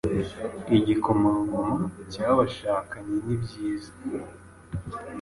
Igikomangoma 0.77 1.79
cyabashakanye 2.11 3.15
Nibyiza 3.25 3.91